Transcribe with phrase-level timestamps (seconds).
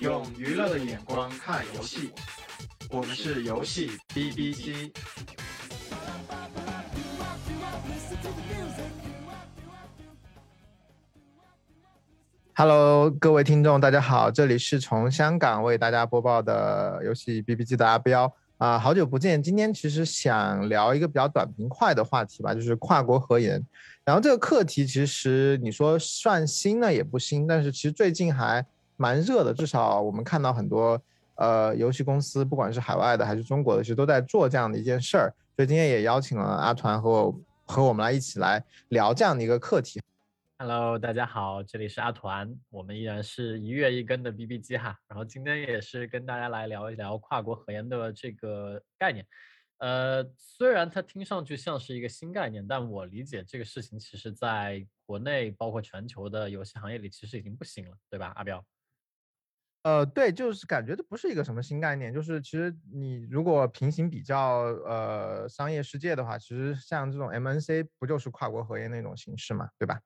[0.00, 2.10] 用娱乐的眼光看游戏，
[2.90, 4.92] 我们是游戏 B B 机。
[12.56, 19.40] Hello，各位听众，大家好，这里是从香港为大家播报的游戏 B B 机的阿彪啊，好久不见。
[19.40, 23.64] 今天其实想聊一个比较短平快的话题吧，就是跨国合研。
[24.04, 28.64] 然后这个课题其实你说算新呢也不新，但是其实最近还
[28.96, 31.00] 蛮热的，至少我们看到很多
[31.36, 35.34] 呃游戏公司，不管是海外的还是中国的，其实都在做这样的一件事儿。
[35.56, 40.00] 所以今天也邀请了阿团和我和我们来一起来聊这样的一个课题。
[40.58, 49.26] Hello，大家好，这里是阿团，我们依然是一月一更的 B B 机哈，然后今天也是跟大家来聊一聊跨国合研的这个概念。
[49.78, 58.64] 呃，虽然它听上去像是一个新概念，但我理解这个事情其实在国内包括全球的游戏行业里其实已经不行了，对吧，阿彪？
[59.84, 70.00] 呃，对，就是感觉这不是一个什么新概念，就是其实你如果平行比较呃商业世界的话，其实像这种 M N C 不就是跨国合业那种形式嘛，对吧？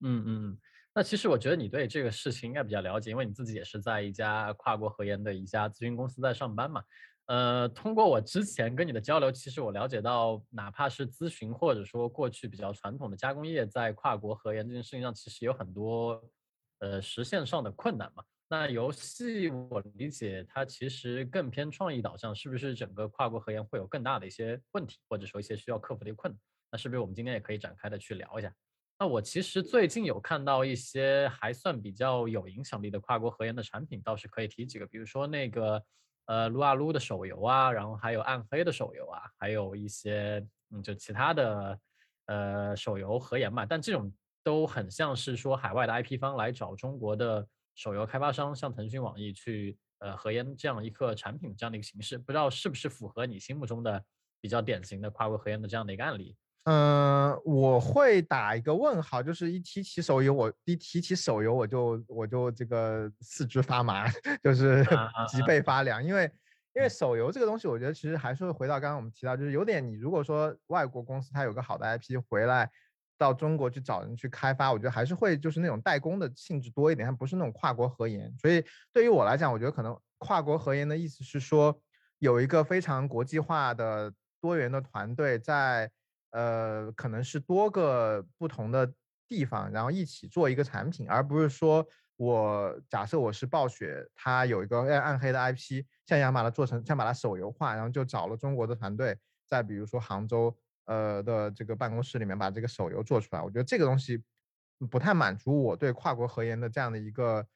[0.00, 0.58] 嗯嗯，
[0.94, 6.82] 那其实我觉得你对这个事情应该比较了解，因为你自己也是在一家跨国合研的一家咨询公司在上班嘛。
[7.26, 16.18] 呃，通过我之前跟你的交流，其实我了解到，哪怕是咨询或者说过去比较传统的加工业，在跨国合研这件事情上，其实有很多
[16.78, 18.24] 呃实现上的困难嘛。
[18.50, 26.40] 那游戏我理解它其实更偏创意导向，是不是整个跨国合研会有更大的一些问题，或者说一些需要克服的困难？
[26.70, 28.52] 那是不是我们今天也可以展开的去聊一下？
[28.98, 35.84] 那我其实最近有看到一些还算比较有影响力的跨国合研的产品，倒是可以提几个，比如说那个
[36.24, 41.80] 呃撸啊撸的手游啊，然后还有暗黑的手游啊，还有一些嗯就其他的
[42.26, 43.66] 呃手游合研嘛。
[43.66, 47.46] 但这种都很像是说海外的 IP 方来找中国的
[47.78, 54.02] 手游开发商，像腾讯、网易去呃合研这样一个产品这样的一个形式，不知道是不是符合你心目中的
[54.40, 56.34] 比较典型的跨国合研的这样的一个案例。
[56.64, 64.08] 嗯，我会打一个问号，就是一提起手游，我一提起手游，我就我就这个四肢发麻，
[64.42, 64.84] 就是
[65.28, 65.62] 脊背。
[65.62, 66.28] 发凉，因为
[66.74, 72.68] 因为手游这个东西，我觉得其实还是会回到刚刚我们提到，就是有点你如果说外国公司它有个好的 IP 回来
[73.18, 78.32] 到中国去找人去开发，我觉得还是会就是那种代工的性质多一点，它不是那种跨国合研。
[78.38, 81.78] 所以对于我来讲，我觉得可能跨国合研的意思是说
[82.18, 85.90] 有一个非常国际化的多元的团队在。
[86.30, 88.92] 呃，可能是多个不同的
[89.26, 91.84] 地方，然后一起做一个产品，而不是说
[92.16, 100.54] 我假设我是暴雪，它有一个暗暗黑的 IP，像想把它做成，想把它手游化，然后就找了中国的团队，再比如说杭州
[100.88, 104.24] 呃的这个办公室里面把这个手游做出来，我觉得这个东西
[104.90, 107.46] 不太满足我对跨国合研的这样的一个。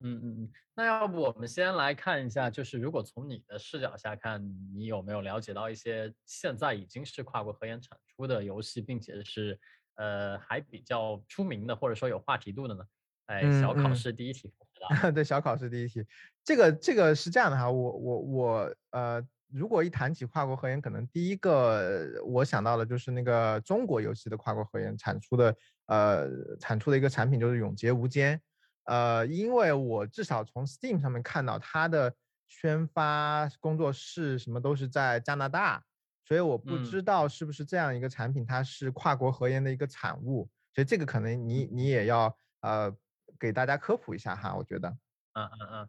[0.00, 9.58] 嗯嗯嗯，那要不我们先来看一下，就是如果从你的视角下看，你有没有了解到一些现在已经是跨国合研产出的游戏，并且是
[9.94, 12.84] 呃还比较出名的，或者说有话题度的呢？
[13.24, 14.52] 哎，小考试第一题，
[15.14, 16.06] 对，小考试第一题，
[16.44, 28.36] 这个这个是这样的哈，我我我呃，如果一谈起跨国合研，可能第一个我想到的就是那个中国游戏的跨国合研产出的呃产出的一个产品就是《永劫无间》。
[28.84, 32.14] 呃，因为我至少从 Steam 上面看到它的
[32.46, 35.82] 宣发工作室什么都是在加拿大，
[36.24, 42.94] 所以我不知道是不是这样一个产品，它是跨国合研的一个产物，所以这个可能你你也要呃
[43.40, 44.88] 给大家科普一下哈，我觉得。
[45.34, 45.88] 嗯嗯嗯，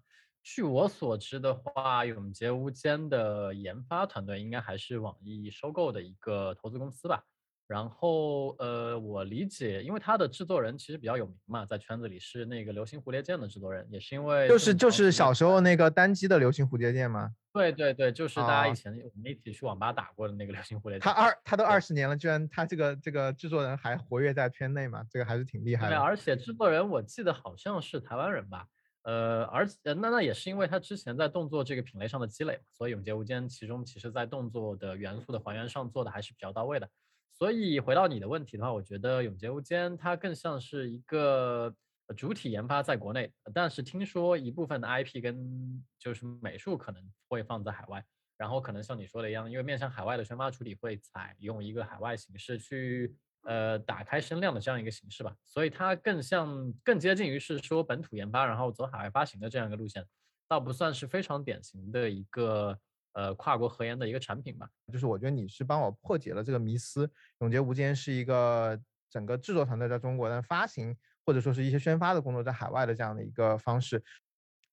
[0.50, 7.22] 据我所知的话，永劫无间的研发团队应该还是网易收购的一个投资公司吧。
[7.68, 17.30] 然后，呃，我理解，因为他的制作人其实比较有名嘛，在圈子里是那个《流星蝴蝶剑》的制作人，也是因为就是就是小时候那个单机的《流星蝴蝶剑》吗？
[17.52, 21.02] 对对对，就是大家以前我们一起去网吧打过的那个《流星蝴蝶剑》。
[21.04, 25.04] 他二他都二十年了，居然他这个这个制作人还活跃在圈内嘛？
[25.12, 25.94] 这个还是挺厉害的。
[25.94, 28.66] 对，而且制作人我记得好像是台湾人吧？
[29.08, 36.90] 呃，而且那那也是因为他之前在动作这个品类上的积累嘛，所以《永劫无间》其中其实在动作的元素的还原上做的还是比较到位的。
[37.32, 41.74] 所以回到你的问题的话，我觉得《永劫无间》它更像是一个
[42.18, 48.04] 主体研发在国内，但是听说一部分的 IP 跟就是美术可能会放在海外，
[48.36, 53.16] 然后可能像你说的一样，因为面向海外的宣发处理会采用一个海外形式去
[53.48, 60.06] 呃打开声量的这样一个形式吧，所以它更像更接近于是说本土研发，然后走海外发行的这样一个路线，
[60.48, 62.80] 倒不算是非常典型的一个。
[63.14, 67.08] 呃，跨国合研的一个产品吧，就是我觉得你是帮我破解了这个迷思，
[67.40, 68.80] 《永劫无间》是一个
[69.10, 70.96] 整个制作团队在中国，但发行
[71.26, 73.96] 或者说是一些宣发的工作在海外的这样的一个方式。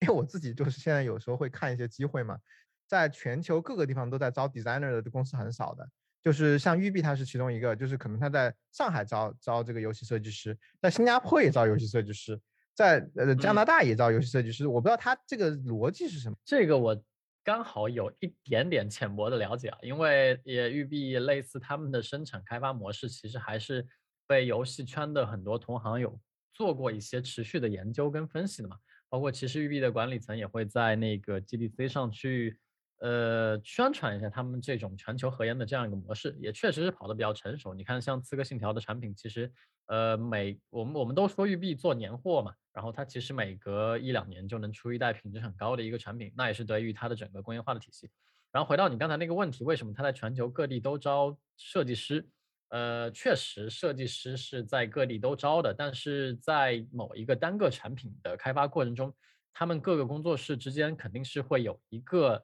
[0.01, 2.39] 因为我自己就是现在有时候会看一些机会嘛，
[2.87, 5.89] 在全球各个地方都在招 designer 的公司很少的，
[6.25, 12.41] 就是像育碧它是其中一个，就是可能它在上海招招这个游戏设计师，在新加坡也招游戏设计师，
[12.75, 16.37] 在呃加拿大也招游戏设计师，我不知道它这个逻辑是什么。
[16.43, 16.99] 这个我
[17.45, 23.87] 刚好有一点点浅薄的了解啊，因为也育碧类似他们的生产开发模式，其实还是
[24.27, 26.19] 被游戏圈的很多同行有
[26.55, 28.79] 做过一些持续的研究跟分析的嘛。
[29.11, 32.59] 包括其实育碧的管理层也会在那个 GDC 上去，
[33.05, 37.75] 呃，宣传一下他们这种全球核研的这样一个模式，也确实是跑得比较成熟。
[37.75, 39.53] 你看，像《刺客信条》的产品，其实，
[39.89, 48.11] 呃，每我们我们都说育碧做年货嘛，然后它其实每隔一两年就能出一代品质很高的一个产品，那也是得益于它的整个工业化的体系。
[48.51, 52.27] 然后回到你刚才那个问题，为什么它在全球各地都招设计师？
[52.71, 59.15] 呃，确实，设计师是在各地都招的，但是在某一个单个产品的开发过程中，
[59.53, 62.43] 他们各个工作室之间肯定是会有一个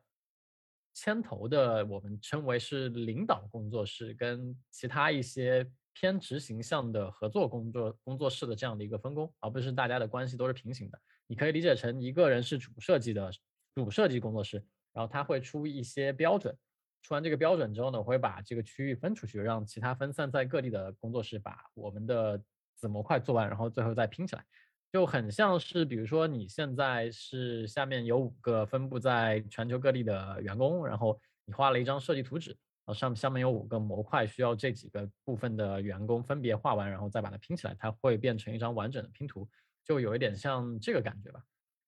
[1.00, 11.00] 牵头的，我们称为是领导工作室，跟其他一些偏执行向的合作工作工作室的这样的一个分工，而不是大家的关系都是平行的。
[11.26, 13.30] 你可以理解成一个人是主设计的
[13.74, 14.62] 主设计工作室，
[14.92, 16.54] 然后他会出一些标准。
[17.00, 22.38] 出完这个标准之后呢，我会把这个区域分出去，让其他分散在各地的工作室把我们的
[22.76, 24.44] 子模块做完，然后最后再拼起来，
[24.92, 39.48] 就很像是，比如说你现在是下面有五个分布在全球各地的员工，然后你画了一张设计图纸，然后上下面有五个模块，需要这几个部分的员工分别画完，然后再把它拼起来，它会变成一张完整的拼图，
[39.84, 41.40] 就有一点像这个感觉吧。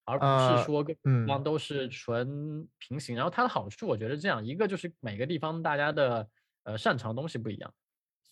[0.04, 6.28] 而不是说各地方都是纯平行，然后它的好处我觉得这样一个就是每个地方大家的
[6.64, 7.72] 呃擅长东西不一样，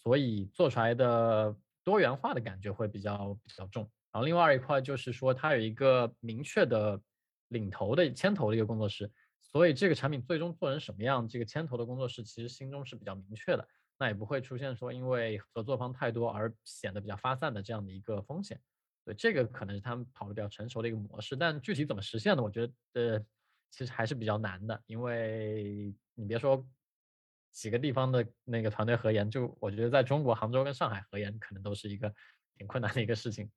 [0.03, 3.89] 所以做出来的多元化的感觉会比较比较重。
[4.13, 7.01] 然后另外一块就是说它有一个明确的
[7.49, 9.11] 领头的牵头的一个工作室，
[9.41, 13.69] 所以这个产品最终做成什么样，这个牵头的工作室其实心中是比较明确的，
[13.99, 18.61] 那也不会出现说因为合作方太多而显得比较发散的这样的一个风险。
[19.05, 23.19] 对，这个可能是他们跑的比较成熟的一个模式，但具体怎么实现的，我觉得呃，
[23.71, 26.69] 其实还是比较难的，因为你别说
[27.51, 32.13] 几个地方的那个团队合研，就我觉得在中国杭州跟上海合研，可能都是一个
[32.59, 33.51] 挺困难的一个事情。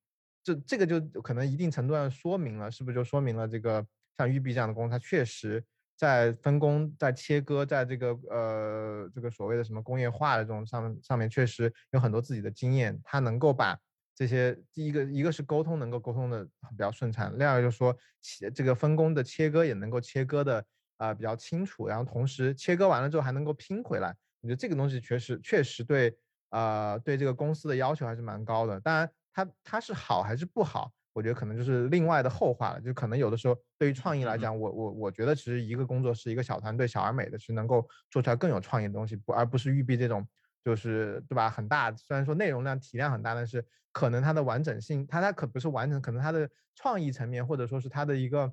[0.44, 3.86] 这这个就可能一定程度上说明了，是不是就说明了这个
[4.18, 5.64] 像育碧这样的公司，它确实
[5.96, 13.78] 在分工、在切割、在这个呃这个所谓的什么工业化的这种上上面，确实有很多自己的经验，它能够把。
[14.16, 20.64] 这些第一个一个是沟通能够沟通的比较顺畅，另外就是说切这个分工的切割也能够切割的
[20.98, 26.16] 啊比较清楚，然后同时切割完了之后还能够拼回来，我觉得这个东西确实确实对
[26.58, 28.80] 啊对这个公司的要求还是蛮高的。
[28.80, 32.82] 当然它它是好还是不好，我觉得可能就是另外的后话了。
[32.82, 40.26] 就可能有的时候对于创意来讲，我我我觉得其实一个工作室一个小团队小而美的是能够做出来更有创意的东西，不而不是育碧这种。
[40.66, 41.50] 就是对吧？
[41.50, 43.62] 很大，虽然说内容量体量很大，但是
[43.92, 48.50] 可能它的完整性，它它可不是完整，可能它的创意层面或者说是它的一个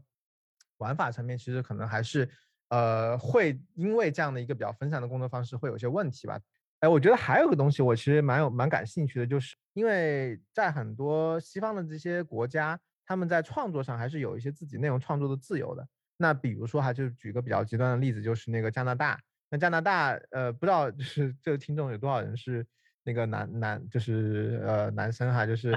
[0.79, 2.29] 玩法层面，其实可能还是
[2.71, 6.41] 呃会因为这样的一个比较分散的工作方式会有些问题吧。
[6.81, 15.87] 哎，我觉得还有个东西，我其实蛮有蛮感兴趣的，就是因为在很多西方的这些国家，他们在创作上还是有一些自己内容创作的自由的。
[16.17, 19.21] 那比如说哈，就举个比较极端的例子，就是那个加拿大。
[19.51, 22.65] 那加拿大，呃，不知道就是这个听众有多少人是
[23.03, 25.77] 那个男男，就是呃男生哈，就 是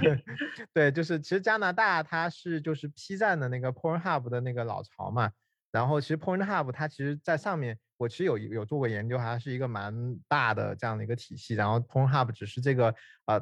[0.72, 5.32] 对，就是其实加拿大它是就是 P 站的那个 Pornhub 的那个老巢嘛，
[5.72, 9.94] 然后其实 Pornhub 它其实在上面，我其实有有做过研究，它是一个蛮
[10.28, 12.94] 大的这样的一个体系，然后 Pornhub 只是这个
[13.26, 13.40] 呃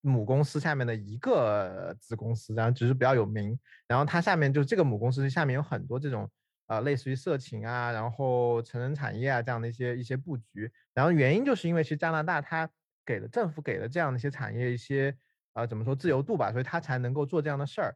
[0.00, 6.30] 母公司下面的一个子公司，然后只是比较有名，然后它下面就这个母公司下面有很多这种。
[6.66, 12.66] 呃，类似于色情啊，然后成人产业啊这样的一些一些布局，然后原因就是因为其实加拿大它
[13.04, 15.14] 给了政府给了这样的一些产业一些
[15.52, 17.94] 啊怎么说自由度吧，所以它才能够做这样的事儿。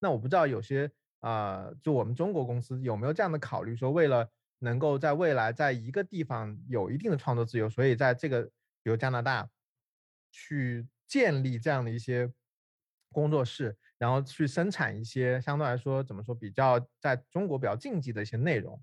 [0.00, 0.90] 那我不知道有些
[1.20, 4.26] 啊，就我们中国公司有没有这样的考虑，说为了
[4.58, 8.42] 能够在未来在一个地方有一定的创作自由，所以在这个
[8.82, 9.48] 比如加拿大
[10.30, 12.32] 去建立这样的一些
[13.10, 13.76] 工作室。
[13.98, 18.80] 然后去生产一些相对来说怎么说比较在中国比较禁忌的一些内容。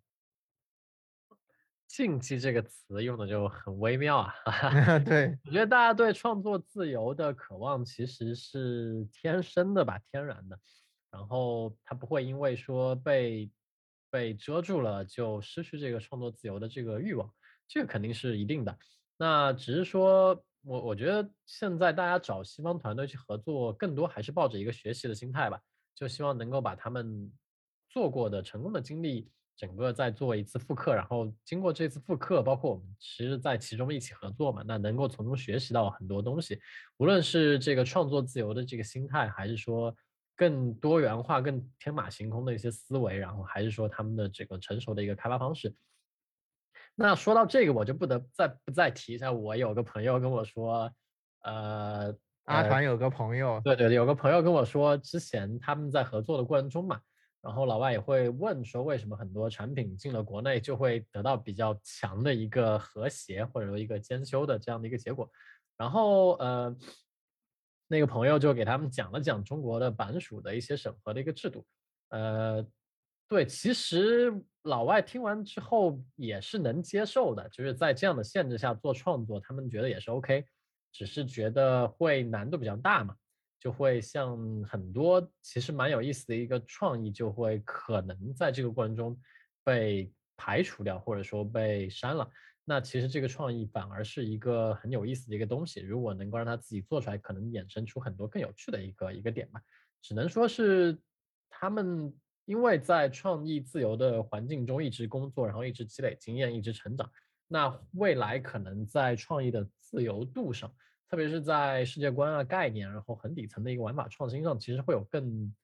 [1.87, 4.33] 禁忌这个词用的就很微妙啊。
[5.05, 10.59] 对，我觉得大家对创作自由的渴望其实是天生的吧，天然的。
[11.09, 13.49] 然后他不会因为说被
[14.15, 17.29] 被遮住了就失去这个创作自由的这个欲望，
[17.67, 18.77] 这个肯定是一定的。
[19.17, 20.41] 那只是说。
[20.67, 25.61] 我我觉得现在大家找西方团队去合作，更多还是抱着一个学习的心态吧。
[25.93, 27.31] 就希望能够把他们
[27.87, 36.59] 做过的成功的经历，整个再做一次复刻，然后经过这次复刻，包括我们其实在其中一起合作嘛，那能够从中学习到很多东西，
[36.97, 39.95] 无论是这个创作自由的这个心态，还是说
[40.35, 45.73] 更多元化、更天马行空的一些思维，然后还是说他们的这个成熟的一个开发方式。
[46.93, 50.91] 那说到这个，我就不得再不再提一下，我有个朋友跟我说，
[51.41, 52.15] 呃，
[52.45, 57.01] 阿团有个朋友，对对，有个朋友跟我说，之前他们在合作的过程中嘛，
[57.41, 65.29] 然后老外也会问说，为什么很多产品进了国内就会得到比较强的一个和谐或者说一个兼修的这样的一个结果，
[65.77, 66.75] 然后呃，
[67.87, 71.65] 那个朋友就给他们讲了讲中国的版属的一些审核的一个制度，
[72.09, 72.65] 呃。
[73.27, 74.31] 对，其实
[74.65, 80.45] 老外听完之后也是能接受的，就是在这样的限制下做创作，他们觉得也是 OK，
[80.91, 83.15] 只是觉得会难度比较大嘛，
[83.59, 89.19] 就会像很多其实蛮有意思的一个创意，就会可能在这个过程中
[89.63, 92.29] 被排除掉，或者说被删了。
[92.65, 99.61] 那其实这个创意反而是一个很有意思的一个东西，如果能够让他自己做出来，可能衍生出很多更有趣的一个一个点吧。
[100.01, 100.99] 只能说是
[101.49, 102.13] 他们。
[102.47, 107.09] 因为在创意自由的环境中一直工作，然后一直积累经验，一直成长，
[107.47, 110.71] 那未来可能在创意的自由度上，
[111.09, 115.55] 特别是在世界观啊、概念，然后很底层的一个玩法创新上，其实会有更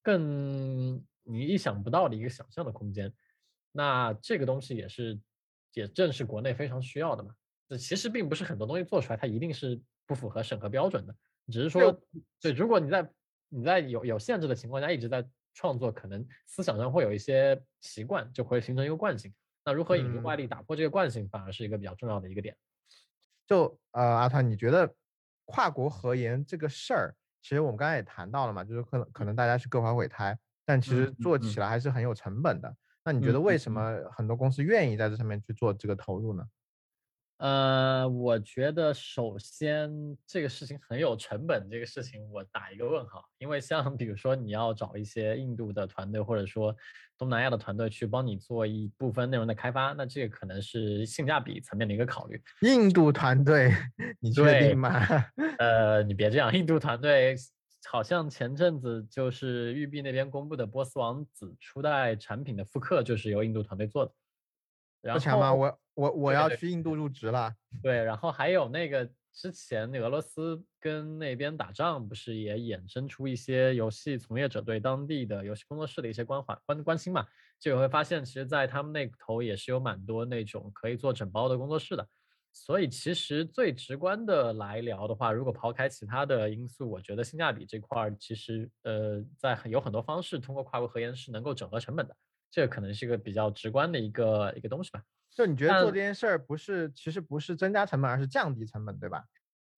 [0.00, 3.12] 更你意想不到的一个想象的空间。
[3.72, 5.18] 那这个东西也是，
[5.72, 7.34] 也正是国内非常需要的嘛。
[7.68, 11.14] 这其实并不是很多东西做出来它一定是不符合审核标准的，
[11.52, 12.00] 只是说，
[12.40, 13.10] 对，如果你在
[13.48, 15.28] 你在有有限制的情况下一直在。
[15.54, 19.34] 创作可能思想上会有一些习惯，就会形成一个惯性。
[19.64, 22.56] 那如何引入外力打破这个惯性，反而是一个比较重要的一个点。
[23.44, 24.94] 就呃，阿团，你觉得
[25.46, 32.76] 跨国合研这个事儿，其实我们刚才也谈到了嘛，就是可能可能大家是各怀鬼胎，但其实做起来还是很有成本的。
[33.08, 36.44] 那你觉得为什么很多公司愿意在这上面去做这个投入呢？
[37.38, 39.90] 呃，我觉得首先
[40.26, 43.24] 这个事情很有成本，这个事情我打一个问号。
[43.38, 46.76] 因为像比如说你要找一些印度的团队，或者说
[47.16, 52.38] 东南亚的团队去帮你做一部分内容的开发，那这个可能是性价比层面的一个考虑。
[52.60, 53.72] 印度团队，
[54.20, 54.92] 你确定吗？
[55.58, 57.34] 呃，你别这样，印度团队
[57.90, 64.12] 好像前阵子就是育碧那边公布的波斯王子初代产品的复刻，就是由印度团队做的。
[65.14, 65.54] 不强吗？
[65.54, 67.54] 我我我要去印度入职了。
[67.82, 77.26] 对，然后还有那个之前俄罗斯跟那边打仗，不是也衍生出一些游戏从业者对当地的游戏工作室的一些关怀关关心嘛？
[77.58, 82.06] 就会发现，其实，在他们那头也是有蛮多那种可以做整包的工作室的。
[82.64, 92.16] 所以，其实最直观的来聊的话，如果抛开其他的因素，我觉得性价比这块儿，其实呃，在有很多方式通过跨国合研是能够整合成本的。
[92.50, 95.02] 这可能是一个比较直观的一个一个东西吧。
[95.30, 99.24] 就你觉得做这件事儿不是，其实不是增加成本，而是降低成本，对吧？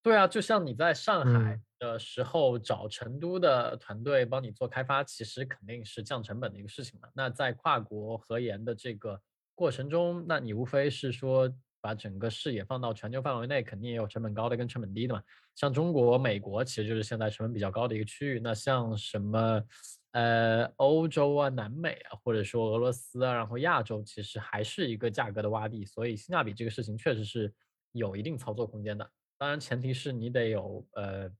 [0.03, 7.09] 对啊，就像你在上海的时候找成都的团队帮你做开发，其实肯定是降成本的一个事情嘛。
[7.15, 9.21] 那在跨国合研的这个
[9.55, 15.23] 过程中，那你无非是说把整个视野放到全球范围内，肯定也有成本高的跟成本低的嘛。
[15.55, 18.41] 像中国、美国，其实就是现在成本比较高的一个区域。
[18.41, 19.63] 那像什么？
[20.13, 27.55] 呃，欧洲啊、南美啊，或者说俄罗斯啊，然后亚洲，其实还是一个价格的洼地，所以性价比这个事情确实是
[27.93, 29.09] 有一定操作空间的。
[29.39, 31.31] 当然，前提是你得有呃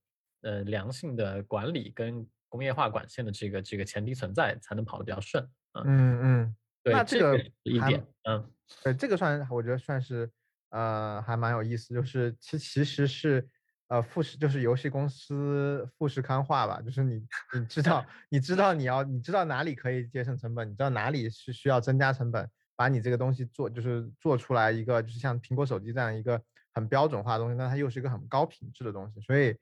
[0.43, 5.45] 呃良性的管理跟工业化管线的这个这个前提存在，才能跑得比较顺。
[5.73, 8.51] 嗯嗯，对，这个一点，嗯，
[8.83, 10.29] 对，这个算我觉得算是
[10.69, 13.47] 呃还蛮有意思，就是其其实是。
[13.91, 17.21] 呃，富士就是游戏公司富士康化吧，就是你
[17.53, 26.41] 你知道你知道你要你知道哪里可以节省成本，你知道哪里是需要增加成本，把你这个东西做就是做出来一个就是像苹果手机这样一个
[26.73, 29.53] 很标准化的东西，但它又是一个很高品质的东西，所以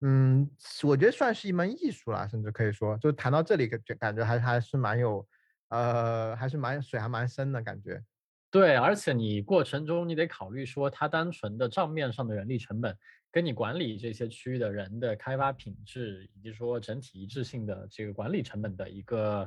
[0.00, 0.50] 嗯，
[0.82, 5.24] 我觉得算是一门艺术了，甚至可以说，就谈到这里感觉感觉还还是蛮有
[5.68, 8.02] 呃还是蛮水还蛮深的感觉。
[8.50, 12.96] 对，而且你过程中你得考虑说它单纯的账面上的人力成本。
[13.32, 19.46] 跟你管理这些区域的人的开发品质，以及说整体一致性的这个管理成本的一个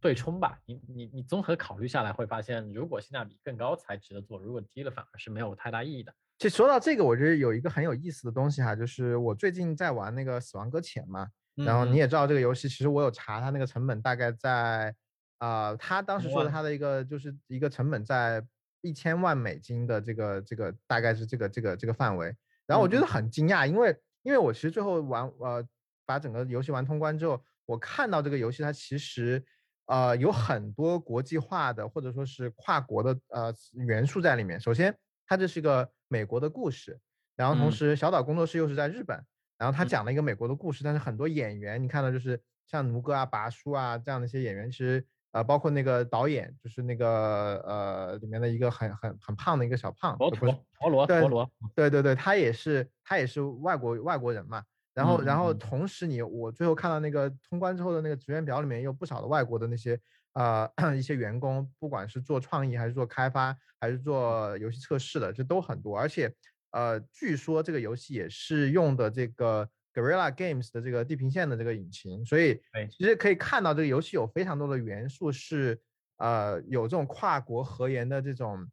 [0.00, 0.56] 对冲吧。
[0.66, 6.14] 你你你综合考虑下来，会发现如果性价比更高才值得做，如果低了反而是没有太大意义的。
[6.38, 14.94] 其实说到这个，我觉得有一个很有意思的东西哈，就是我最近在玩那个《死亡搁浅》嘛，然后你也知道这个游戏，其实我有查它那个成本大概在
[15.38, 18.42] 啊，他当时说的他的一个就是一个成本在
[18.80, 22.34] 一千万美金的这个这个大概是这个这个这个范围。
[22.66, 25.62] 然后我觉得很惊讶，因为因为我其实最后玩呃
[26.06, 29.44] 把整个游戏玩通关之后，我看到这个游戏它其实
[29.86, 34.58] 呃有很多国际化的或者说是跨国的呃元素在里面。
[34.58, 36.98] 首先，它这是一个美国的故事，
[37.36, 39.22] 然后同时小岛工作室又是在日本，
[39.58, 45.06] 然后他讲了一个美国的故事，但是很多演员你看到就是像奴哥啊、拔叔啊这样的一些演员，其实。
[45.34, 54.62] 呃，包括那个导演，就是那个呃，里面的一个很很很胖的一个小胖，陀螺，陀螺，陀螺，对对对，他也是他也是外国外国人嘛。
[54.94, 59.98] 然后然后同时你我最后看到那个通关之后的那个职员表里面有不少的外国的那些
[60.34, 65.98] 呃 一些员工，不管是做创意还是做开发还是做游戏测试的，这都很多。
[65.98, 66.32] 而且
[66.70, 69.68] 呃，据说这个游戏也是用的这个。
[69.94, 72.60] Guerrilla Games 的这个地平线的这个引擎，所以
[72.90, 75.80] 其实可以看到这个游戏有非常多的元素是
[76.16, 78.68] 呃有这种跨国合研的这种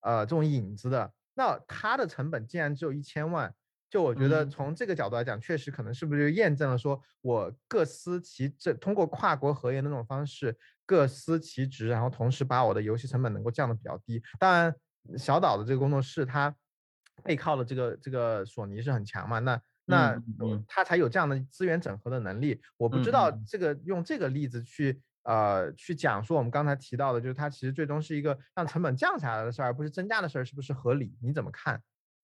[0.00, 1.12] 呃这种影子的。
[1.34, 3.54] 那它的成本竟然只有一千万，
[3.88, 14.20] 就我觉得从这个角度来讲，确实可能是不是就验证了说我各司其职，通过跨国合研的那种方式各司其职，然后同时把我的游戏成本能够降得比较低。
[14.38, 14.74] 当然，
[15.16, 16.52] 小岛的这个工作室它
[17.22, 19.62] 背靠的这个这个索尼是很强嘛，那。
[19.86, 20.20] 那
[20.68, 22.60] 他才有这样的资源整合的能力。
[22.76, 31.16] 我不知道这个用这个例子去呃去讲说我们刚才提到的，就是它其实最终是一个让成本降下来的事儿，而不是增加的事儿，是不是合理？
[31.22, 31.80] 你怎么看？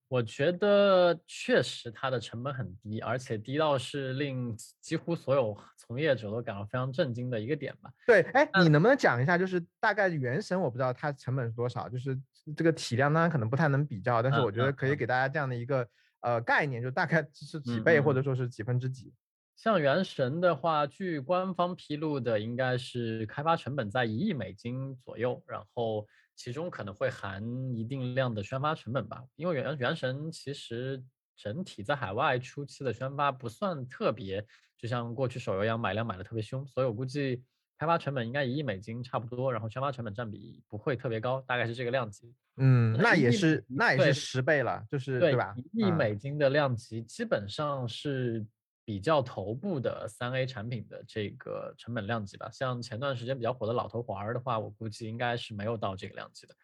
[0.08, 7.90] 我觉得确实它的成本很低，而且低到是令几乎所有从业者都感到非常震惊的一个点吧。
[8.06, 12.20] 对，哎，你能不能讲一下，就是大概原神我不知道它成本是多少，就是
[12.54, 15.88] 这个体量当然可能不太能比较，但是我觉得可以给大家这样的一个。
[16.22, 19.12] 呃，概念就大概是几倍，或者说是几分之几。
[19.54, 27.44] 像原神的话，据官方披露的，应该是开发成本在一亿美金左右，然后其中可能会含
[27.76, 29.22] 一定量的宣发成本吧。
[29.36, 31.04] 因为原原神其实
[31.36, 34.44] 整体在海外初期的宣发不算特别，
[34.78, 37.44] 就像过去手游一样买量买的特别凶，所以我估计
[37.82, 42.32] 开发成本应该一亿美金差不多，然后宣发成本占比不会特别高，大概是这个量级。
[42.58, 45.52] 嗯，那也是，那也是十倍了，就是对吧？
[45.56, 48.46] 一亿美金的量级，基本上是
[48.84, 52.48] 比较头部的三 A 产品的这个成本量级吧。
[52.52, 56.54] 像前段时间比较火的老头环儿的话，我估计应该是没有到这个量级的。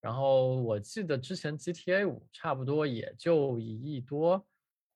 [0.00, 4.46] 然后我记得之前 GTA 五差不多也就一亿多，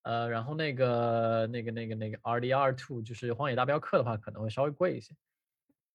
[0.02, 5.12] 呃，然后那个那个那个那个 RDR Two 就是荒野大镖客的话，可能会稍微贵一些。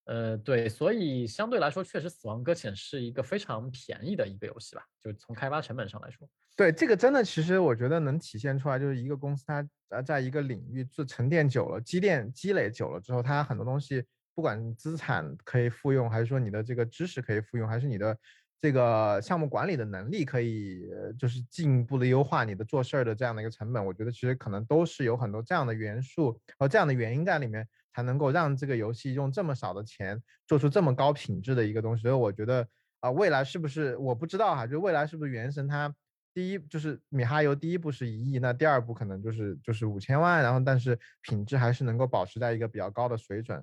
[0.08, 6.26] 呃，对，所以相对来说，确实《死亡搁浅》是一个非常便宜的一个游戏吧，就从开发成本上来说。
[6.56, 14.02] 对，这个真的，其实我觉得能体现出来，就是一个公司它呃，在一个领域做沉淀久了、积淀积累久了之后，它很多东西，
[14.34, 18.18] 不管资产可以复用，还是说你的这个知识可以复用，还是你的
[18.60, 20.82] 这个项目管理的能力可以，
[21.18, 27.66] 就是进一步的优化你的做事儿的这样的一个成本，我觉得其实可能都是有很多这样的元素和这样的原因在里面。
[27.94, 32.64] 才能够让这个游戏用这么少的钱做出这么高品质的一个东西，所以我觉得
[33.00, 35.92] 啊，未来是不是我不知道哈，就未来是不是原神它
[36.32, 43.60] 第一就是米哈游第一部是一亿，那第二部可能就是就是五千万，然后但是品质还是能够保持在一个比较高的水准。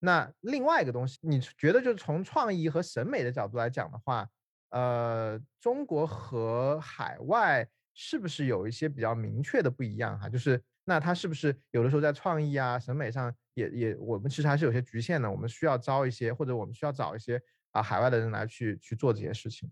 [0.00, 4.28] 那另外一个东西，你觉得就是从创意和审美的角度来讲的话，
[4.70, 10.28] 呃，中国和海外是不是有一些比较明确的不一样哈？
[10.28, 13.34] 就是那它是不是有的时候在创意啊审美上？
[13.54, 15.28] 也也，我们其实还是有些局限的。
[15.28, 19.68] 我们需要招一些，或者我们需要找一些啊海外的人来去去做这些事情。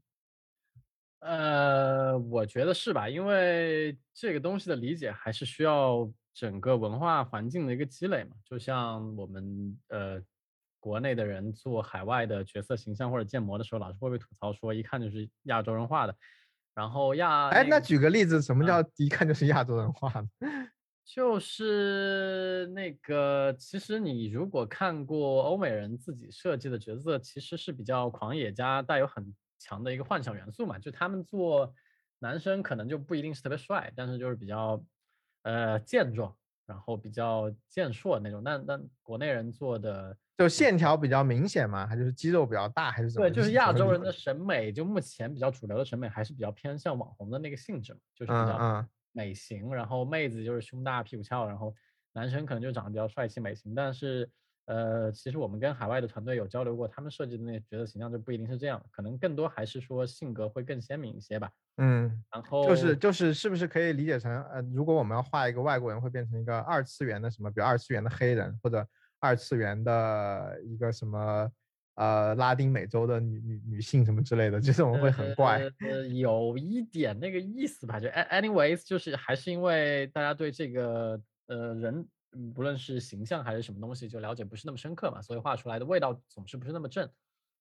[1.21, 3.09] 呃，我觉得是吧？
[3.09, 8.37] 因为这个东西的理解还是需要整个文化环境的一个积累嘛。
[8.45, 10.21] 就像我们呃
[10.87, 16.17] 国内的人做海外的角色形象或者建模的时候，老是会被吐槽说一看就是亚洲人画的。
[16.77, 20.29] 然后亚哎，那举个例子，什么叫一看就是亚洲人画的？
[21.05, 30.79] 就是那个，其实你如果看过欧美人自己设计的角色，其实是比较狂野加带有很强的一个幻想元素嘛。
[30.79, 31.75] 就他们做
[32.21, 34.81] 男生可能就不一定是特别帅，但是就是比较
[35.43, 36.33] 呃健壮，
[36.65, 38.41] 然后比较健硕那种。
[38.45, 43.29] 但但国内人做的就线条比较明显嘛，还就是肌肉比较大，还是怎么？
[43.29, 48.87] 对，就是亚洲人的审美，就目前比较主流的审美还是比较偏向网红的那个性质嘛，就是比较。
[49.13, 51.75] 美型，然后妹子就是胸大屁股翘，然后
[52.13, 53.75] 男生可能就长得比较帅气美型。
[53.75, 54.29] 但是，
[54.67, 61.51] 呃，其实我们跟海外的团队有交流过，他们设计的那个角色形象就不一定是这样，可能更多还是说性格会更鲜明一些吧。
[61.79, 68.87] 嗯，然后就是就是是不是可以理解成，呃，如果我们要画一个外国人，会变成一个二次元的什么，比如二次元的黑人，或者
[69.19, 71.51] 二次元的一个什么？
[71.97, 75.63] 呃，拉丁美洲的女女女性什么之类的，这种会很怪。
[75.81, 82.07] 呃，有一点那个意思吧，就 anyways，就是还是因为大家对这个呃人
[82.55, 87.09] 不论是形象还是什么东西，就了解不是那么深刻嘛，所以画出来的味道总是不是那么正。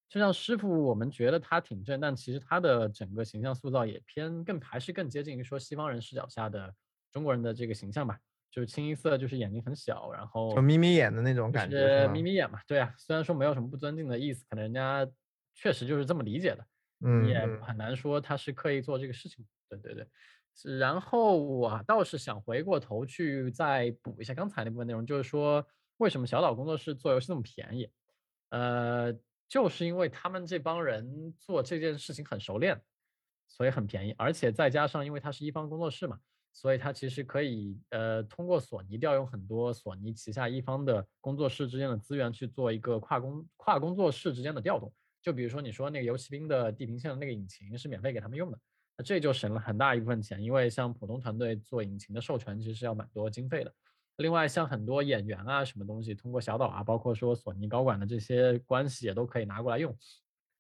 [0.10, 6.76] 就像师傅，我们觉得他挺正，但其实他的整个形象塑造也偏更还是更接近于说西方人视角下的
[7.10, 8.20] 中国人的这个形象吧，
[8.56, 15.06] 就是清一色就是眼睛很小，然后就眯眯眼的那种感觉，眯眯眼嘛，对啊，虽然说没有什么不尊敬的意思，可能人家
[15.54, 16.66] 确实就是这么理解的，
[17.02, 20.08] 嗯，也很难说他是刻意做这个事情，对对对。
[20.80, 27.92] 然后我倒是想回过头去再补一下刚才那部分内容，就是说为什么小岛工作室做游戏那么便宜？
[28.50, 29.14] 呃。
[29.48, 32.82] 就是因为他们这帮人做这件事情很熟练，
[33.48, 36.18] 所以很便宜，而且再加上因为它是一方工作室嘛，
[36.56, 44.92] 所以它其实可以呃通过索尼调用很多索尼旗下一方的工作室之间的资源去做一个跨工跨工作室之间的调动。
[45.22, 48.58] 就比如说你说那个游戏兵的地平线的那个引擎是免费给他们用的，
[48.98, 53.74] 那这就省了很大一部分钱，因为像普通团队做引擎的授权其实是要蛮多经费的。
[54.18, 59.94] 另外，像很多演员啊，什么东西，通过小岛啊，包括说索尼高管的这些关系，也都可以拿过来用。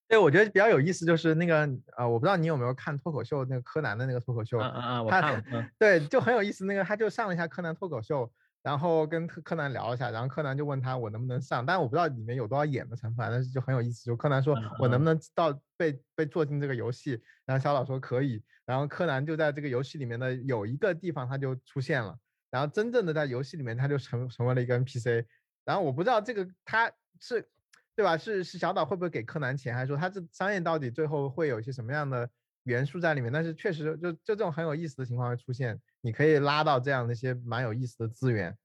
[0.08, 4.60] 对，我觉得比较有意思就是那个啊，我不知道你有没有看脱口秀，那个柯南的那个脱口秀。
[4.60, 5.44] 嗯嗯嗯，我看了。
[5.80, 6.66] 对，就很有意思。
[6.66, 14.04] 那个他就上了一下柯南脱口秀，然后跟柯南聊一下，然后柯南就问他我能不能上，但是我不知道里面有多少演的成分，但是就很有意思。
[14.06, 22.16] 就柯南说我能不能到被被做进这个游戏，然后小老说可以，然后柯南就在这个游戏里面的有一个地方他就出现了。
[22.52, 25.26] 然后真正的在游戏里面，他就成成为了一个 NPC。
[25.66, 26.90] 然后我不知道这个他
[27.20, 27.50] 是，
[27.96, 28.18] 对吧？
[28.18, 32.30] 是是小岛会不会给柯南钱，还是说他这商业到底最后会有一些什么样的
[32.64, 33.32] 元素在里面？
[33.32, 38.58] 但是确实就就这种很有意思的情况会出现，你可以拉到这样的一些蛮有意思的资源。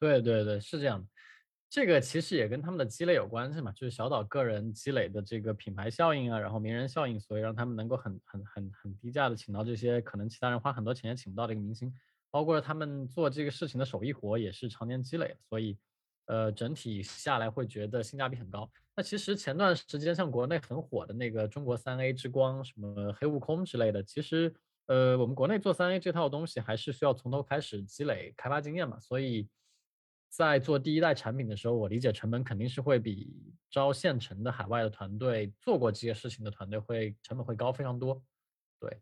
[0.00, 1.06] 对对对，是这样的。
[1.68, 11.92] 这个其实也跟他们的积累有关系嘛，就是小岛个人积累的这个品牌效应啊，然后名人效应，所以让他们能够很很很很低价的请到这些可能其他人花很多钱也请不到的一个明星。
[12.30, 15.78] 包括他们做这个事情的手艺活也是常年积累，所以，
[16.26, 18.70] 呃，整体下来会觉得性价比很高。
[18.96, 24.54] 那其实前段时间像国内很火的那个中国三 A 之光，什么黑悟空之类的，其实，
[24.86, 29.00] 呃，我们国内做三 A 这套东西还是需要从头开始积累开发经验嘛。
[29.00, 29.48] 所以
[30.28, 38.22] 在做第一代产品的时候，我理解成本肯定是会比招现成的海外的团队做过这些事情的团队会成本会高非常多，
[38.78, 39.00] 对。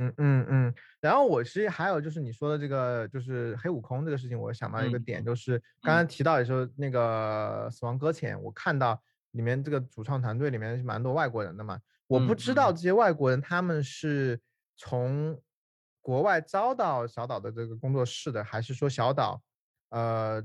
[0.00, 14.40] 嗯嗯嗯，然后我其实还有就是你说的这个就是黑悟空这个事情，我想到一个点，就是刚刚提到的时候那个死亡搁浅，我看到里面这个主创团队里面是蛮多外国人的嘛，我不知道这些外国人他们是
[14.76, 15.36] 从
[16.00, 19.42] 国外招到小岛的这个工作室的，还是说小岛
[19.88, 20.40] 呃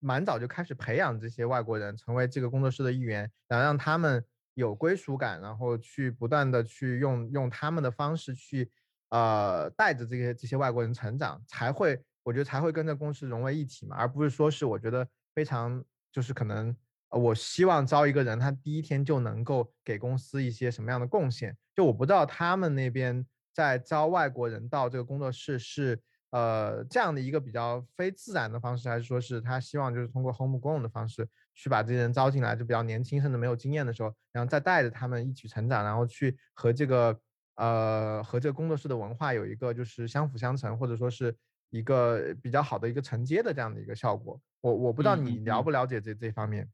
[0.00, 8.70] 蛮早就开始培养这些外国人成为这个工作室的一员，然后让他们有归属感，然后去不断的去用用他们的方式去。
[9.12, 16.74] 呃，带着这些这些外国人成长，才会我觉得才会跟这公司融为一体嘛，而不是说是我觉得非常就是可能，
[17.10, 21.54] 我希望招一个人，他第一天就能够给公司一些什么样的贡献？
[21.74, 23.22] 就我不知道他们那边
[23.52, 37.20] 在招外国人到这个工作室是呃这样的一个比较非自然的方式，还是说是他希望就是通过 homegrown 的方式去把这些人招进来，就比较年轻甚至没有经验的时候，然后再带着他们一起成长，然后去和这个。
[37.56, 41.36] 呃，和这个工作室的文化有一个就是相辅相成，或者说是
[41.70, 44.40] 一个比较好的一个承接的这样的一个效果。
[44.60, 46.68] 我我不知道你了不了解这这方面。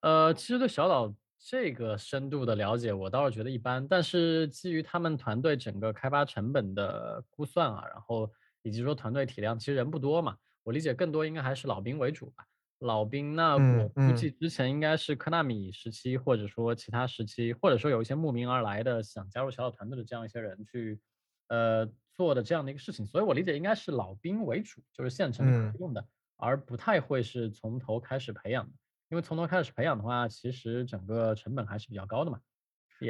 [0.00, 3.86] 呃，其实对小岛这个深度的了解，我倒是觉得一般。
[3.88, 8.30] 但是基于他们团队整个开发成本的估算啊，然后
[8.62, 12.44] 以及说团队体量，其实人不多嘛，我理解更多应该还是老兵为主吧。
[12.84, 21.00] 老兵，那我估计之前应该是科纳米时期，或者说其他时期，或者说有一些慕名而来的想加入小岛团队的这样一些人去，
[21.48, 23.06] 呃，做的这样的一个事情。
[23.06, 28.72] 所以我理解应该是老兵为主，就是现成可用的，而不太会是从头开始培养的。
[29.08, 32.38] 因为从头开始培养的话，其实整个成本还是比较高的嘛。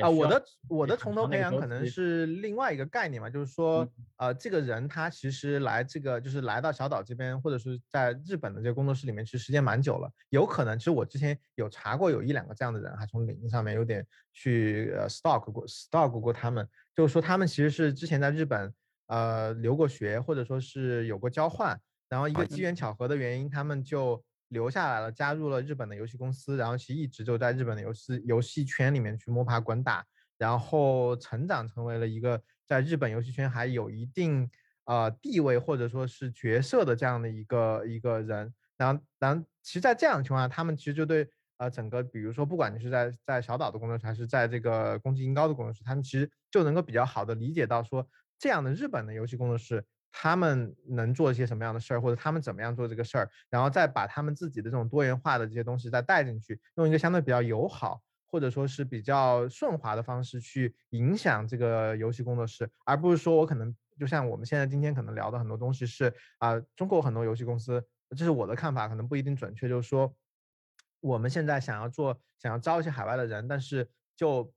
[0.01, 10.11] 啊，我的我的从头培养可能是另外一个概念嘛，就是说，呃，这个人他其实来这个就是来到小岛这边，或者是在日本的这个工作室里面，其实时间蛮久了。
[10.31, 16.67] 有可能，其实我之前有查过，有一两个这样的人，还从领英上面有点去呃 stalk 过 stalk 过他们，
[16.97, 18.73] 就是说他们其实是之前在日本
[19.07, 24.25] 呃留过学，或者说是有过交换，然后一个机缘巧合的原因，他们就。
[24.55, 30.03] 留下来了，加入了日本的游戏公司，然后其实一直就在日本的游戏游戏圈里面去摸爬滚打，
[30.39, 34.51] 然后成长成为了一个在日本游戏圈还有一定
[34.85, 38.55] 呃地位或者说是角色的这样的一个一个人。
[38.77, 48.05] 然后，然后，其实，在这样的情况下，他们其实就对呃整个，比如说，不管你是在在小岛的工作室，还是在这个宫崎英高的工作室，他们其实就能够比较好的理解到说，
[48.37, 49.85] 这样的日本的游戏工作室，
[50.17, 67.85] 他们能做一些什么样的事儿，或者他们怎么样做这个事儿，然后再把他们自己的这种多元化的这些东西再带进去，用一个相对比较友好或者说是比较顺滑的方式去影响这个游戏工作室，而不是说我可能就像我们现在今天可能聊的很多东西是啊，中国很多游戏公司，
[68.17, 70.15] 这是我的看法，可能不一定准确，就是说
[71.01, 74.55] 我们现在想要做，想要招一些海外的人，但是就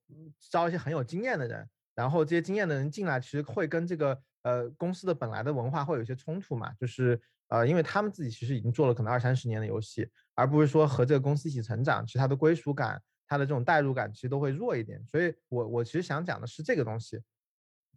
[0.51, 1.67] 招一些很有经验的人。
[1.95, 15.03] 然后这些经验的人进来，其实会跟这个呃公司的本来的文化会有一些冲突嘛，就是呃因为他们自己其实已经做了可能二三十年的游戏，而不是说和这个公司一起成长，其实它的归属感、它的这种代入感其实都会弱一点。
[15.05, 17.17] 所以我我其实想讲的是这个东西。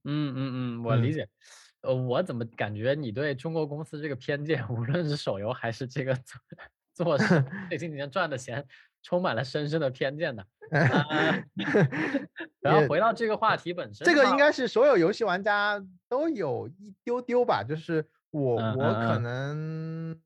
[0.04, 1.28] 嗯嗯嗯，我理解。
[1.82, 6.14] 呃，我怎么感觉你对中国公司这个偏见，无论是手游还是这个
[6.94, 7.18] 做做
[7.68, 8.66] 最近几年赚的钱？
[9.02, 10.46] 充满了深深的偏见的。
[12.60, 17.64] 然后回到这个话题本身，这个应该是所有游戏玩家都有一丢丢吧。
[17.66, 20.20] 就是我我可能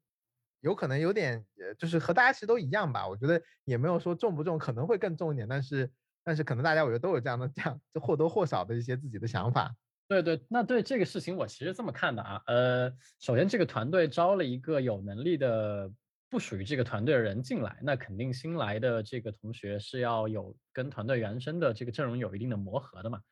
[0.60, 1.44] 有可能有点，
[1.78, 3.06] 就是和大家其实都一样吧。
[3.06, 5.46] 我觉得也没有说重不重，可能会更重一点。
[5.48, 5.90] 但是
[6.24, 9.74] 但是可能大家我觉得都有这样的这样就或多或少的一些自己的想法。
[10.08, 12.42] 对对，那对这个事情我其实这么看的啊。
[12.46, 15.90] 呃，首先这个团队招了一个有能力的。
[16.34, 23.22] 不属于这个团队的人进来，那肯定新来的这个同学是要有跟团队原生的这个阵容有一定的磨合的嘛。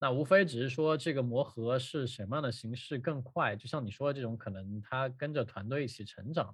[0.00, 6.52] 那无非只是说这个磨合是什么样的形式更快，就像你说的这种，可能他跟着团队一起成长，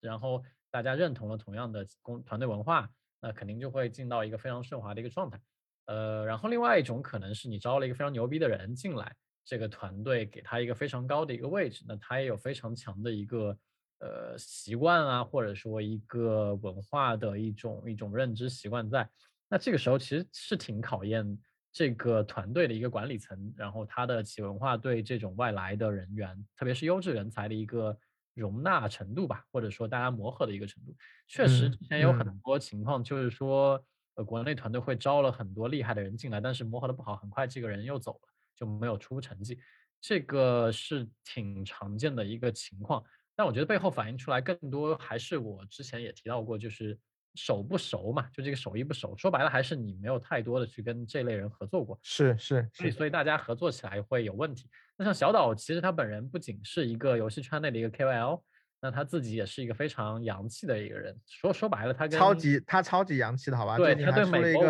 [0.00, 2.90] 然后大家认同了同样的工团队文化，
[3.20, 5.40] 那肯定就会进到一个非常顺滑的一个状态。
[5.86, 9.14] 呃，然后另外一种可能是你招了一个非常牛逼的人进来，
[9.44, 13.56] 这个团队给他一个非常高的一个位置，那他也有非常强的一个。
[13.98, 19.08] 呃，习惯啊，或者说一个文化的一种一种认知习惯在，
[19.48, 21.38] 那这个时候其实是挺考验
[21.72, 27.96] 这个团队的一个管理层，然后他的企业文化对这种外来的人员，特别是优质人才的一个
[28.34, 30.94] 容纳程度吧，或者说大家磨合的一个程度。
[31.26, 33.82] 确实之前有很多情况，就是说，
[34.16, 39.58] 呃，国内团队会招了很多厉害的人进来，但是磨合的不好，很快这个人又走了，就没有出成绩，
[40.00, 43.02] 这个是挺常见的一个情况。
[43.36, 46.98] 但我觉得背后反映出来更多还是我之前也提到过，就是
[47.34, 49.16] 熟不熟嘛，就这个手艺不熟。
[49.16, 54.68] 说白了还是你没有太多的去跟这类人合作过，是是，所以所以大家合作起来会有问题。
[54.96, 58.40] 那像小岛，其实他本人不仅是一个游戏圈内的一个 KOL，
[58.80, 61.18] 那他自己也是一个非常洋气的一个人。
[61.26, 63.76] 说说白了，他跟超级他超级洋气的好吧？
[63.76, 64.64] 对，他对美国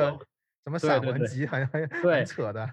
[0.64, 2.66] 什么散文集很很很扯的。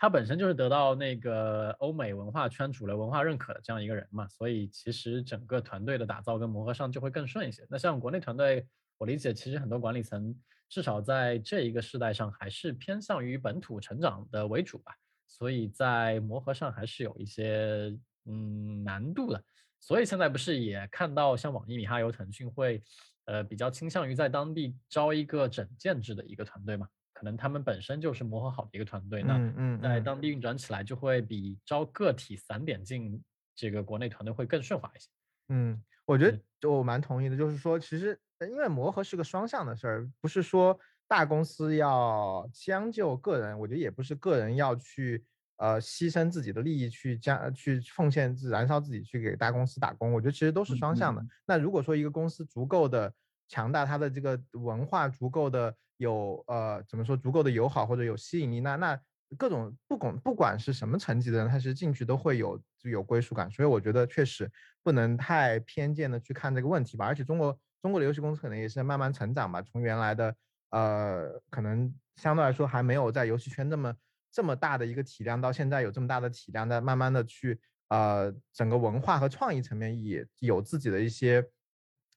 [0.00, 7.66] 他本身就是得到那个欧美文化圈主流文化认可的这样一个人嘛，所以其实整个团队的打造跟磨合上就会更顺一些。
[7.68, 10.34] 那像国内团队，我理解其实很多管理层
[10.70, 14.94] 至少在这一个时代上还是偏向于本土成长的为主吧，
[15.26, 19.44] 所以在磨合上还是有一些嗯难度的。
[19.80, 22.82] 所以现在不是也看到像网易、米哈游、腾讯会
[23.26, 26.88] 呃比较倾向于在当地招一个整建制的一个团队嘛？
[27.20, 33.22] 可能他们本身就是磨合好的一个团队，那在当地运转起来就会比招个体散点进
[33.54, 35.06] 这个国内团队会更顺滑一些。
[35.50, 45.22] 嗯，我觉得我蛮同意的，就是说，其实因为磨合是个双向的事儿，不是说大公司要将就个人，我觉得也不是个人要去
[45.58, 51.22] 呃牺牲自己的利益去将去奉献自燃烧自己去给大公司打工，我觉得其实都是双向的。
[51.44, 53.12] 那如果说一个公司足够的
[53.46, 55.76] 强大，它的这个文化足够的。
[56.00, 58.98] 有呃，怎么说足够的友好或者有吸引力，那那
[59.36, 64.50] 各种不管不管是什么层级的人，他其实进去都会有就有归属感，所以我觉得确实
[64.82, 67.04] 不能太偏见的去看这个问题吧。
[67.04, 70.34] 而且中国中国的游戏公司可能也是慢慢成长吧，从原来的
[70.70, 73.94] 呃可能相对来说还没有在游戏圈这么
[74.32, 81.46] 这么大的一个体量，到现在有这么大的体量，在慢慢的去呃整个文化和创意层面也有自己的一些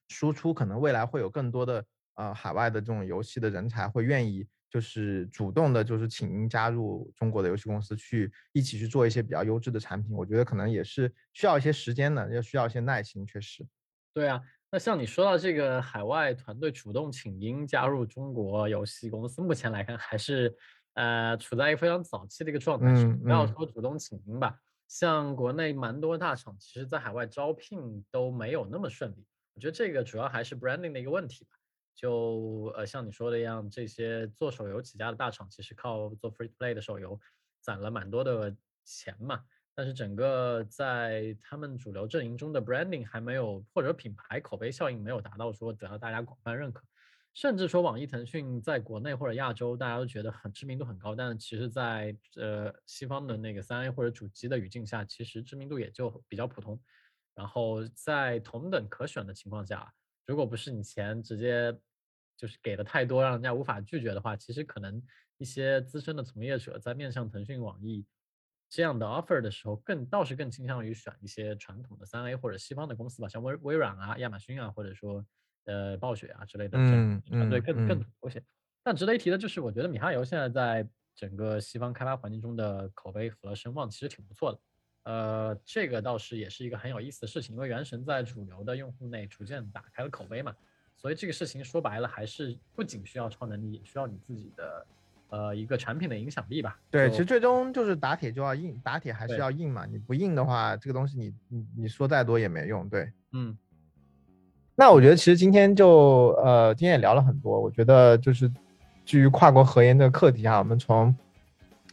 [0.08, 1.84] 输出，可能未来会有更多的。
[2.14, 10.12] 呃，海外的这种游戏的人才会愿意，就是主动的，就是请您加入中国的游戏公司，去一起去做一些比较优质的产品。
[10.12, 13.66] 我觉得可能也是需要一些时间的，要需要一些耐心，确实。
[14.12, 20.54] 对啊，那像你说到这个海外团队主动请缨加入中国游戏公司，目前来看还是
[20.94, 22.86] 呃处在一个非常早期的一个状态。
[22.92, 29.26] 嗯不要说主动请缨吧，像国内蛮多大厂，其实在海外招聘都没有那么顺利。
[29.54, 31.56] 我觉得这个主要还是 branding 的一个问题吧。
[31.94, 37.18] 就呃像你说的一样，这些做手游起家的大厂，其实靠做 free play 的手游
[37.60, 38.54] 攒了蛮多的
[38.84, 39.44] 钱嘛。
[39.74, 46.84] 但是整个在他们主流阵营中的 branding 还没有，或者品牌口碑效应没有达到说得到大家广泛认可。
[47.32, 56.80] 甚至说网易、腾讯在国内或者亚洲，大家都觉得很知名度很高，但其实，在呃西方的那个三 A 或者主机的语境下，其实知名度也就比较普通。
[57.34, 59.92] 然后在同等可选的情况下，
[60.26, 61.78] 如果不是你钱直接
[62.36, 65.02] 就是给的太多，让人家无法拒绝的话，其实可能
[65.38, 68.06] 一些资深的从业者在面向腾讯、网易
[68.68, 75.24] 这样的 offer 的时候，更倒是更倾向于选一些传统的三 A 或者西方的公司吧，像微微软啊、亚马逊啊，或者说。
[75.66, 78.44] 呃，暴雪啊之类的团队更更多些。
[78.82, 84.60] 但值得一提的就是，我觉得米哈游现在在整个西方开发环境中的口碑和声望其实挺不错的。
[85.04, 90.52] 呃，这个倒是也是一个很有意思的事情，因为原神在主流的用户内逐渐打开了口碑嘛。
[90.96, 94.86] 所以这个事情说白了，还是不仅需要超能力，也需要你自己的
[95.28, 96.80] 呃一个产品的影响力吧。
[96.90, 99.84] 对，其实最终就是打铁就要硬，打铁还是要硬嘛。
[99.84, 102.88] 你不硬的话，这个东西你你你说再多也没用。
[102.88, 103.56] 对，嗯。
[104.76, 107.60] 那我觉得其实今天就呃，今天也聊了很多。
[107.60, 108.50] 我觉得就是
[109.04, 111.14] 基于跨国合研这个课题啊，我们从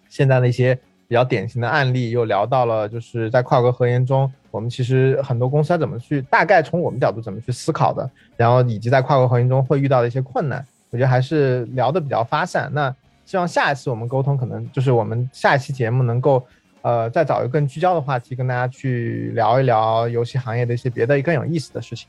[0.10, 0.80] 现在的一些
[1.12, 12.72] 比较典型的案例，又聊到了就是在跨国合研中，我们其实很多公司怎么去大概从我们角度怎么去思考的，然后以及在跨国合研中会遇到的一些困难，我觉得还是聊的比较发散。
[12.74, 12.96] 那
[13.26, 16.42] 希望下一次我们沟通，可能就是我们下一期节目能够
[16.82, 22.08] 呃再找一个更聚焦的话题，跟大家去聊一聊游戏行业的一些别的更有意思的事情。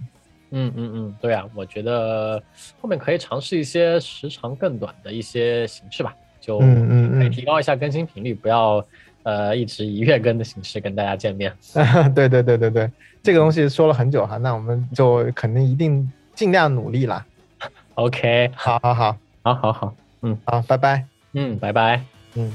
[0.53, 2.41] 嗯嗯嗯，对啊，我觉得
[2.81, 8.85] 后面可以尝试一些时长更短的一些形式吧，就可以提高一下更新频率，不要
[9.22, 11.50] 呃一直以月更的形式跟大家见面。
[12.14, 12.90] 对对对对对，
[13.22, 17.24] 这个东西说了很久哈，那我们就肯定一定尽量努力啦。
[17.94, 22.02] OK，好好好，好好好，嗯，好，拜拜，嗯，拜拜，
[22.35, 22.52] 嗯。